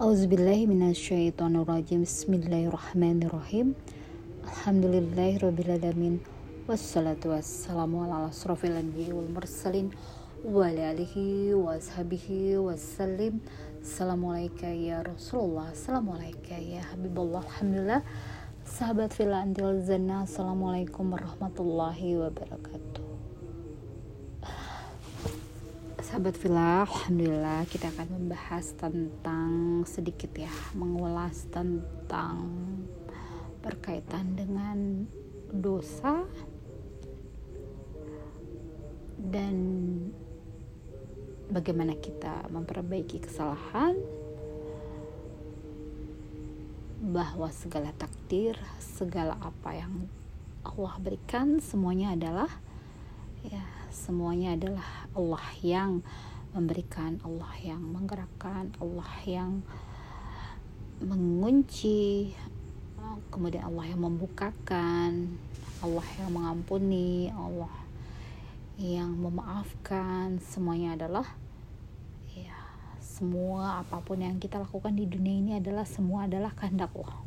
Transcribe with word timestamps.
Auzubillahiminasyaitonirrajim 0.00 2.08
Bismillahirrahmanirrahim. 2.08 3.76
Alhamdulillahirrabbilalamin 4.48 6.24
Wassalatu 6.64 7.36
wassalamu 7.36 8.08
ala 8.08 8.32
asrafil 8.32 8.80
anbiya 8.80 9.12
wal 9.12 9.28
mursalin 9.28 9.92
Wa 10.40 10.72
alihi 10.72 11.52
wa 11.52 11.76
ashabihi 11.76 12.56
wassalim. 12.56 13.44
Assalamualaikum 13.84 14.72
ya 14.72 15.04
Rasulullah. 15.04 15.68
Assalamualaikum 15.68 16.64
ya 16.64 16.80
Habibullah. 16.80 17.44
Alhamdulillah. 17.44 18.00
Sahabat 18.64 19.12
fila 19.12 19.44
antil 19.44 19.84
zana 19.84 20.24
Assalamualaikum 20.24 21.12
warahmatullahi 21.12 22.16
wabarakatuh 22.16 22.99
Sahabat 26.10 26.42
Villa, 26.42 26.82
Alhamdulillah 26.82 27.70
kita 27.70 27.86
akan 27.94 28.08
membahas 28.10 28.74
tentang 28.74 29.86
sedikit 29.86 30.34
ya, 30.34 30.50
mengulas 30.74 31.46
tentang 31.54 32.50
berkaitan 33.62 34.34
dengan 34.34 35.06
dosa 35.54 36.26
dan 39.22 39.54
bagaimana 41.46 41.94
kita 41.94 42.50
memperbaiki 42.50 43.22
kesalahan 43.22 43.94
bahwa 47.06 47.54
segala 47.54 47.94
takdir, 47.94 48.58
segala 48.82 49.38
apa 49.38 49.78
yang 49.78 50.10
Allah 50.66 50.98
berikan 50.98 51.62
semuanya 51.62 52.18
adalah 52.18 52.50
ya 53.46 53.64
semuanya 53.88 54.52
adalah 54.52 55.08
Allah 55.16 55.46
yang 55.64 56.04
memberikan 56.52 57.16
Allah 57.24 57.52
yang 57.62 57.80
menggerakkan 57.80 58.74
Allah 58.82 59.12
yang 59.24 59.64
mengunci 61.00 62.34
kemudian 63.32 63.64
Allah 63.64 63.86
yang 63.88 64.02
membukakan 64.04 65.32
Allah 65.80 66.06
yang 66.20 66.30
mengampuni 66.36 67.32
Allah 67.32 67.72
yang 68.80 69.12
memaafkan 69.12 70.40
semuanya 70.40 70.96
adalah 70.96 71.28
ya 72.32 72.56
semua 73.00 73.84
apa 73.84 74.00
pun 74.00 74.20
yang 74.20 74.40
kita 74.40 74.56
lakukan 74.56 74.96
di 74.96 75.04
dunia 75.04 75.36
ini 75.36 75.52
adalah 75.60 75.84
semua 75.84 76.24
adalah 76.24 76.52
kehendak 76.56 76.88
Allah. 76.96 77.20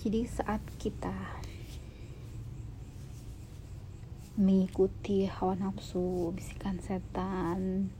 Jadi 0.00 0.24
saat 0.28 0.60
kita 0.80 1.43
mengikuti 4.34 5.30
hawa 5.30 5.54
nafsu, 5.54 6.34
bisikan 6.34 6.82
setan, 6.82 7.90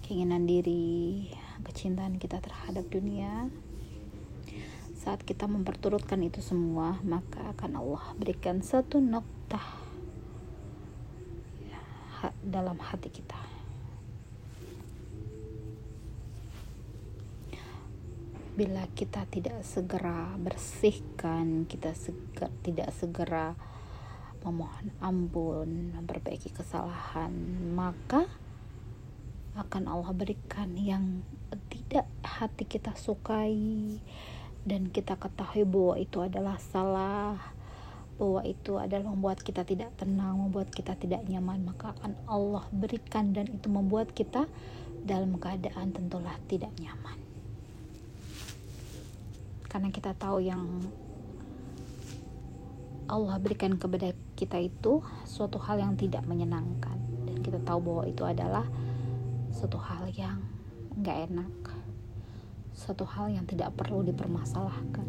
keinginan 0.00 0.48
diri, 0.48 1.28
kecintaan 1.60 2.16
kita 2.16 2.40
terhadap 2.40 2.88
dunia. 2.88 3.52
Saat 4.96 5.28
kita 5.28 5.44
memperturutkan 5.44 6.24
itu 6.24 6.40
semua, 6.40 6.96
maka 7.04 7.52
akan 7.52 7.72
Allah 7.76 8.04
berikan 8.16 8.64
satu 8.64 8.98
noktah 8.98 9.62
dalam 12.40 12.80
hati 12.80 13.12
kita. 13.12 13.38
Bila 18.58 18.90
kita 18.98 19.22
tidak 19.30 19.62
segera 19.62 20.34
bersihkan, 20.34 21.62
kita 21.70 21.94
segera, 21.94 22.50
tidak 22.66 22.90
segera 22.90 23.54
memohon 24.44 24.94
ampun, 25.02 25.94
memperbaiki 25.94 26.54
kesalahan, 26.54 27.32
maka 27.74 28.26
akan 29.58 29.90
Allah 29.90 30.14
berikan 30.14 30.78
yang 30.78 31.26
tidak 31.66 32.06
hati 32.22 32.62
kita 32.62 32.94
sukai 32.94 33.98
dan 34.62 34.86
kita 34.92 35.18
ketahui 35.18 35.66
bahwa 35.66 35.94
itu 35.98 36.18
adalah 36.22 36.60
salah 36.60 37.58
bahwa 38.18 38.42
itu 38.42 38.74
adalah 38.74 39.14
membuat 39.14 39.38
kita 39.46 39.62
tidak 39.62 39.94
tenang, 39.94 40.42
membuat 40.42 40.74
kita 40.74 40.98
tidak 40.98 41.22
nyaman, 41.30 41.62
maka 41.62 41.94
akan 41.94 42.18
Allah 42.26 42.66
berikan 42.74 43.30
dan 43.30 43.46
itu 43.46 43.70
membuat 43.70 44.10
kita 44.10 44.50
dalam 45.06 45.38
keadaan 45.38 45.94
tentulah 45.94 46.34
tidak 46.50 46.74
nyaman. 46.82 47.14
Karena 49.70 49.94
kita 49.94 50.18
tahu 50.18 50.42
yang 50.42 50.66
Allah 53.08 53.40
berikan 53.40 53.80
kepada 53.80 54.12
kita 54.36 54.60
itu 54.60 55.00
suatu 55.24 55.56
hal 55.56 55.80
yang 55.80 55.96
tidak 55.96 56.28
menyenangkan. 56.28 57.00
Dan 57.24 57.40
kita 57.40 57.56
tahu 57.64 57.80
bahwa 57.80 58.04
itu 58.04 58.20
adalah 58.20 58.68
suatu 59.48 59.80
hal 59.80 60.12
yang 60.12 60.44
nggak 61.00 61.32
enak. 61.32 61.54
Suatu 62.76 63.08
hal 63.08 63.32
yang 63.32 63.48
tidak 63.48 63.72
perlu 63.80 64.04
dipermasalahkan. 64.04 65.08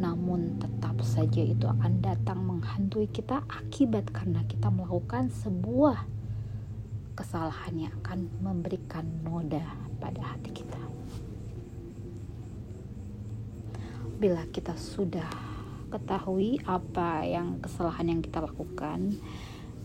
Namun 0.00 0.56
tetap 0.56 0.98
saja 1.04 1.44
itu 1.44 1.68
akan 1.68 2.00
datang 2.00 2.40
menghantui 2.40 3.12
kita 3.12 3.44
akibat 3.46 4.08
karena 4.08 4.40
kita 4.48 4.72
melakukan 4.72 5.28
sebuah 5.28 6.00
kesalahan 7.14 7.76
yang 7.76 7.92
akan 8.02 8.26
memberikan 8.40 9.06
noda 9.22 9.62
pada 10.00 10.34
hati 10.34 10.50
kita. 10.50 10.80
Bila 14.18 14.42
kita 14.48 14.72
sudah 14.74 15.53
ketahui 15.94 16.58
apa 16.66 17.22
yang 17.22 17.62
kesalahan 17.62 18.18
yang 18.18 18.20
kita 18.20 18.42
lakukan 18.42 19.14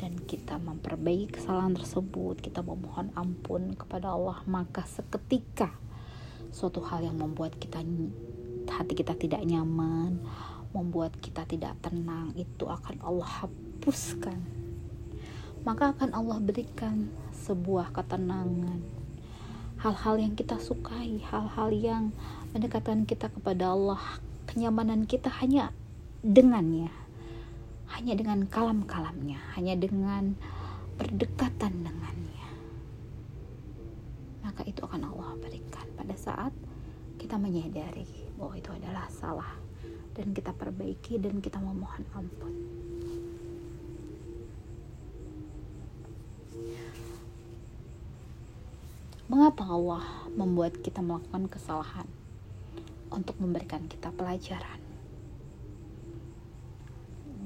dan 0.01 0.17
kita 0.25 0.57
memperbaiki 0.57 1.37
kesalahan 1.37 1.77
tersebut, 1.77 2.41
kita 2.41 2.65
memohon 2.65 3.13
ampun 3.13 3.77
kepada 3.77 4.09
Allah, 4.17 4.41
maka 4.49 4.81
seketika 4.89 5.69
suatu 6.49 6.81
hal 6.81 7.05
yang 7.05 7.21
membuat 7.21 7.53
kita 7.61 7.85
hati 8.73 8.97
kita 8.97 9.13
tidak 9.13 9.45
nyaman, 9.45 10.17
membuat 10.73 11.13
kita 11.21 11.45
tidak 11.45 11.77
tenang, 11.83 12.33
itu 12.33 12.65
akan 12.65 12.97
Allah 13.05 13.45
hapuskan. 13.45 14.39
Maka 15.61 15.93
akan 15.93 16.15
Allah 16.17 16.41
berikan 16.41 17.13
sebuah 17.35 17.93
ketenangan. 17.93 18.81
Hal-hal 19.83 20.15
yang 20.17 20.33
kita 20.33 20.57
sukai, 20.57 21.21
hal-hal 21.27 21.69
yang 21.75 22.03
mendekatkan 22.55 23.03
kita 23.03 23.29
kepada 23.29 23.75
Allah, 23.75 24.01
kenyamanan 24.47 25.05
kita 25.05 25.27
hanya 25.43 25.75
dengannya 26.19 26.91
hanya 27.95 28.13
dengan 28.15 28.43
kalam-kalamnya 28.51 29.39
hanya 29.55 29.79
dengan 29.79 30.35
berdekatan 30.99 31.87
dengannya 31.87 32.47
maka 34.43 34.67
itu 34.67 34.83
akan 34.83 35.07
Allah 35.15 35.39
berikan 35.39 35.87
pada 35.95 36.15
saat 36.19 36.51
kita 37.15 37.39
menyadari 37.39 38.07
bahwa 38.35 38.59
itu 38.59 38.67
adalah 38.75 39.07
salah 39.07 39.55
dan 40.11 40.35
kita 40.35 40.51
perbaiki 40.51 41.15
dan 41.23 41.39
kita 41.39 41.59
memohon 41.63 42.03
ampun 42.11 42.55
Mengapa 49.29 49.61
Allah 49.61 50.25
membuat 50.33 50.81
kita 50.81 51.05
melakukan 51.05 51.45
kesalahan 51.53 52.09
untuk 53.13 53.37
memberikan 53.37 53.85
kita 53.85 54.09
pelajaran? 54.09 54.78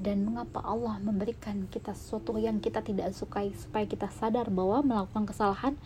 Dan 0.04 0.28
mengapa 0.28 0.60
Allah 0.60 1.00
memberikan 1.00 1.64
kita 1.72 1.96
sesuatu 1.96 2.36
yang 2.36 2.60
kita 2.60 2.84
tidak 2.84 3.16
sukai 3.16 3.56
supaya 3.56 3.88
kita 3.88 4.12
sadar 4.12 4.52
bahwa 4.52 4.84
melakukan 4.84 5.32
kesalahan 5.32 5.80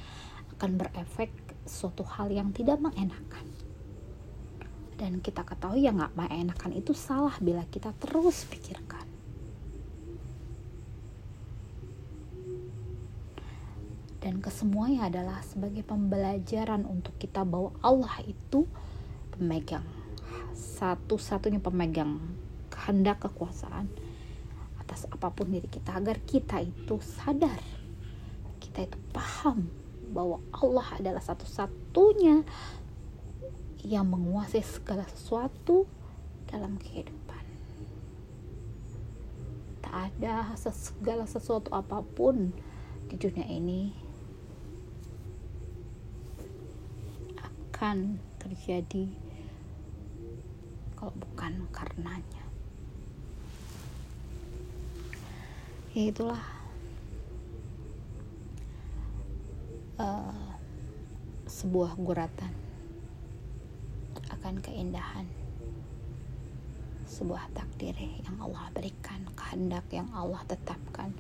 akan 0.57 0.72
berefek 0.81 1.29
suatu 1.69 2.01
hal 2.01 2.33
yang 2.33 2.50
tidak 2.50 2.81
mengenakan. 2.81 3.45
Dan 4.97 5.22
kita 5.22 5.45
ketahui 5.45 5.85
yang 5.85 6.01
nggak 6.01 6.17
mengenakan 6.17 6.73
itu 6.73 6.97
salah 6.97 7.38
bila 7.38 7.61
kita 7.69 7.94
terus 8.01 8.50
pikirkan. 8.50 9.06
Dan 14.17 14.41
kesemuanya 14.41 15.13
adalah 15.13 15.45
sebagai 15.45 15.86
pembelajaran 15.86 16.89
untuk 16.89 17.13
kita 17.21 17.45
bahwa 17.45 17.69
Allah 17.86 18.18
itu 18.25 18.65
pemegang 19.30 19.86
satu-satunya 20.57 21.62
pemegang 21.62 22.18
kehendak 22.77 23.25
kekuasaan 23.25 23.89
atas 24.77 25.09
apa 25.09 25.33
pun 25.33 25.50
diri 25.50 25.65
kita 25.65 25.97
agar 25.97 26.21
kita 26.21 26.62
itu 26.62 27.01
sadar 27.01 27.59
kita 28.62 28.94
itu 28.94 29.00
paham 29.09 29.65
bahwa 30.13 30.38
Allah 30.53 30.88
adalah 31.01 31.24
satu-satunya 31.24 32.45
yang 33.81 34.06
menguasai 34.06 34.62
segala 34.62 35.07
sesuatu 35.09 35.88
dalam 36.45 36.79
kehidupan. 36.79 37.44
Tak 39.81 39.94
ada 40.13 40.51
segala 40.59 41.23
sesuatu 41.23 41.71
apa 41.71 42.03
pun 42.03 42.51
di 43.07 43.15
dunia 43.15 43.47
ini 43.47 43.95
akan 47.39 48.19
terjadi 48.41 49.07
kalau 50.97 51.13
bukan 51.15 51.65
karenanya 51.71 52.37
ya 55.97 56.13
itulah. 56.13 56.44
Uh, 59.97 60.53
sebuah 61.49 61.97
guratan 61.97 62.53
akan 64.29 64.61
keindahan. 64.61 65.25
Sebuah 67.09 67.49
takdir 67.57 67.97
yang 67.97 68.38
Allah 68.38 68.69
berikan 68.77 69.25
kehendak 69.33 69.89
yang 69.89 70.05
Allah 70.13 70.45
tetapkan 70.45 71.17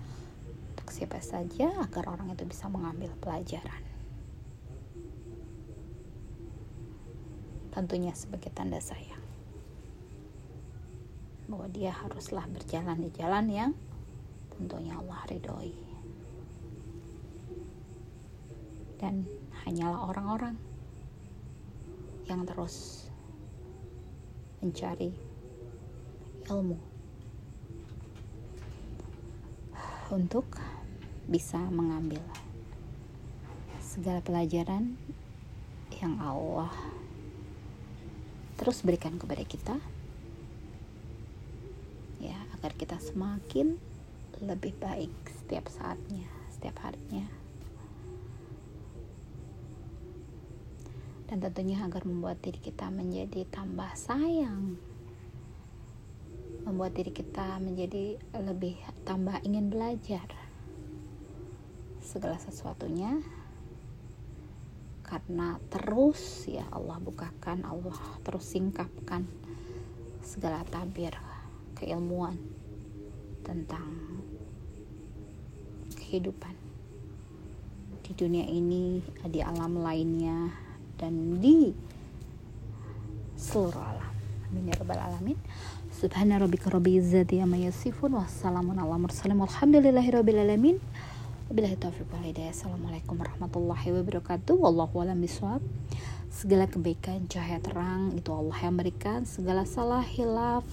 untuk 0.77 0.93
siapa 0.93 1.17
saja 1.25 1.73
agar 1.81 2.05
orang 2.13 2.37
itu 2.37 2.45
bisa 2.45 2.69
mengambil 2.69 3.09
pelajaran. 3.17 3.81
Tentunya 7.73 8.13
sebagai 8.13 8.53
tanda 8.53 8.77
sayang 8.77 9.25
bahwa 11.49 11.65
dia 11.71 11.95
haruslah 11.95 12.45
berjalan 12.45 12.99
di 13.01 13.09
jalan 13.15 13.45
yang 13.49 13.71
tentunya 14.57 14.97
Allah 14.97 15.21
ridhoi. 15.29 15.73
Dan 18.97 19.29
hanyalah 19.65 20.09
orang-orang 20.09 20.57
yang 22.27 22.43
terus 22.43 23.07
mencari 24.59 25.13
ilmu 26.49 26.75
untuk 30.11 30.47
bisa 31.27 31.59
mengambil 31.67 32.23
segala 33.83 34.23
pelajaran 34.23 34.95
yang 35.99 36.15
Allah 36.23 36.71
terus 38.55 38.79
berikan 38.81 39.19
kepada 39.19 39.43
kita 39.43 39.75
ya 42.23 42.39
agar 42.57 42.71
kita 42.79 42.97
semakin 42.97 43.75
lebih 44.41 44.77
baik 44.77 45.13
setiap 45.29 45.69
saatnya 45.69 46.37
setiap 46.57 46.81
harinya. 46.89 47.29
Dan 51.29 51.37
tentunya 51.37 51.85
agar 51.85 52.01
membuat 52.01 52.41
diri 52.41 52.57
kita 52.57 52.89
menjadi 52.89 53.45
tambah 53.53 53.93
sayang. 53.93 54.81
Membuat 56.65 56.97
diri 56.97 57.13
kita 57.13 57.61
menjadi 57.61 58.17
lebih 58.41 58.81
tambah 59.05 59.37
ingin 59.45 59.69
belajar 59.69 60.25
segala 62.01 62.41
sesuatunya. 62.41 63.21
Karena 65.05 65.61
terus 65.71 66.49
ya 66.49 66.65
Allah 66.73 66.99
bukakan 66.99 67.63
Allah 67.63 67.95
terus 68.25 68.49
singkapkan 68.49 69.23
segala 70.25 70.67
tabir 70.67 71.15
keilmuan 71.79 72.35
tentang 73.45 73.85
kehidupan 75.97 76.55
di 78.07 78.11
dunia 78.15 78.47
ini 78.47 79.03
di 79.27 79.43
alam 79.43 79.83
lainnya 79.83 80.53
dan 80.95 81.43
di 81.43 81.75
seluruh 83.35 83.83
alam 83.83 84.13
amin 84.47 84.71
ya 84.71 84.75
rabbal 84.79 85.01
alamin 85.01 85.37
subhana 85.91 86.39
rabbika 86.39 86.71
rabbil 86.71 87.03
izzati 87.03 87.43
amma 87.43 87.59
yasifun 87.59 88.15
wassalamun 88.15 88.79
ala 88.79 88.95
mursalin 88.95 89.37
walhamdulillahi 89.43 90.09
rabbil 90.15 90.39
alamin 90.39 90.77
Wabillahi 91.47 91.79
taufiq 91.79 92.11
wal 92.11 92.27
hidayah. 92.27 92.51
Assalamualaikum 92.51 93.23
warahmatullahi 93.23 93.95
wabarakatuh. 93.95 94.51
Wallahu 94.59 94.99
a'lam 94.99 95.23
bishawab. 95.23 95.63
Segala 96.27 96.67
kebaikan, 96.67 97.23
cahaya 97.31 97.63
terang 97.63 98.11
itu 98.19 98.35
Allah 98.35 98.67
yang 98.67 98.75
berikan. 98.75 99.23
Segala 99.23 99.63
salah, 99.63 100.03
hilaf, 100.03 100.67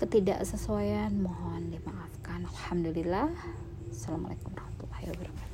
ketidaksesuaian 0.00 1.12
mohon 1.12 1.68
dimaafkan. 1.68 2.48
Alhamdulillah. 2.48 3.28
Assalamualaikum 3.92 4.48
warahmatullahi 4.56 5.06
wabarakatuh. 5.12 5.49